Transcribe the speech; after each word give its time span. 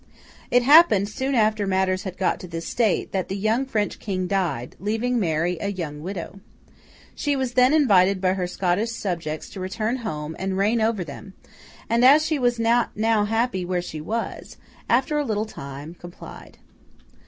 It 0.49 0.63
happened, 0.63 1.07
soon 1.09 1.35
after 1.35 1.67
matters 1.67 2.05
had 2.05 2.17
got 2.17 2.39
to 2.39 2.47
this 2.47 2.65
state, 2.65 3.11
that 3.11 3.27
the 3.29 3.37
young 3.37 3.67
French 3.67 3.99
King 3.99 4.25
died, 4.25 4.75
leaving 4.79 5.19
Mary 5.19 5.59
a 5.61 5.67
young 5.67 6.01
widow. 6.01 6.39
She 7.13 7.35
was 7.35 7.53
then 7.53 7.71
invited 7.71 8.19
by 8.19 8.33
her 8.33 8.47
Scottish 8.47 8.91
subjects 8.93 9.47
to 9.51 9.59
return 9.59 9.97
home 9.97 10.35
and 10.39 10.57
reign 10.57 10.81
over 10.81 11.03
them; 11.03 11.35
and 11.87 12.03
as 12.03 12.25
she 12.25 12.39
was 12.39 12.57
not 12.57 12.97
now 12.97 13.25
happy 13.25 13.63
where 13.63 13.79
she 13.79 14.01
was, 14.01 14.57
she, 14.59 14.83
after 14.89 15.19
a 15.19 15.23
little 15.23 15.45
time, 15.45 15.93
complied. 15.93 16.57